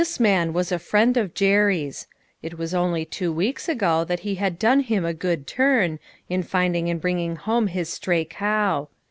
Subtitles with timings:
[0.19, 2.07] man was a friend of Jerry's;
[2.41, 6.41] it was only two weeks ago that he had done him a good turn, in
[6.41, 8.87] finding and bringing home his stray cow.